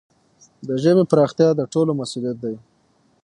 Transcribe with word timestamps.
د 0.67 0.69
ژبي 0.83 1.03
پراختیا 1.11 1.49
د 1.55 1.61
ټولو 1.73 1.91
مسؤلیت 1.99 2.37
دی. 2.43 2.55